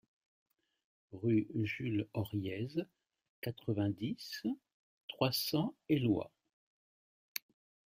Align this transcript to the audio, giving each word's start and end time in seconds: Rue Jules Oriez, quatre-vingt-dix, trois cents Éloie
Rue 1.11 1.47
Jules 1.59 2.07
Oriez, 2.15 2.69
quatre-vingt-dix, 3.41 4.47
trois 5.07 5.31
cents 5.31 5.75
Éloie 5.89 6.31